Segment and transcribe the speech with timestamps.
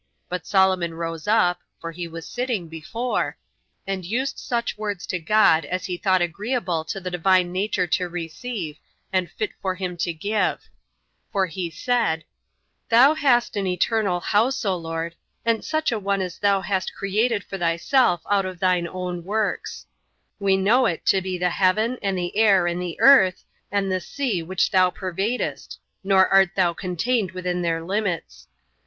[0.29, 3.37] But Solomon rose up, [for he was sitting before,]
[3.85, 8.09] and used such words to God as he thought agreeable to the Divine nature to
[8.09, 8.77] receive,
[9.13, 10.67] and fit for him to give;
[11.31, 12.23] for he said,
[12.89, 15.13] "Thou hast an eternal house, O Lord,
[15.45, 19.85] and such a one as thou hast created for thyself out of thine own works;
[20.39, 24.01] we know it to be the heaven, and the air, and the earth, and the
[24.01, 28.47] sea, which thou pervadest, nor art thou contained within their limits.